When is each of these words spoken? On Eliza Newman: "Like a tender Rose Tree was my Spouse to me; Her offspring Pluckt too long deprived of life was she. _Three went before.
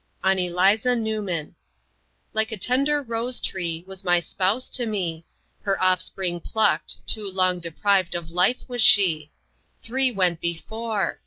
On 0.23 0.39
Eliza 0.39 0.95
Newman: 0.95 1.53
"Like 2.33 2.51
a 2.51 2.57
tender 2.57 3.03
Rose 3.03 3.39
Tree 3.39 3.83
was 3.85 4.03
my 4.03 4.19
Spouse 4.19 4.67
to 4.69 4.87
me; 4.87 5.25
Her 5.61 5.79
offspring 5.79 6.39
Pluckt 6.41 6.97
too 7.05 7.31
long 7.31 7.59
deprived 7.59 8.15
of 8.15 8.31
life 8.31 8.63
was 8.67 8.81
she. 8.81 9.29
_Three 9.85 10.11
went 10.15 10.41
before. 10.41 11.19